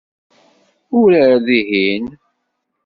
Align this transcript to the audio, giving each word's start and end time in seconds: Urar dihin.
Urar 0.99 1.33
dihin. 1.47 2.03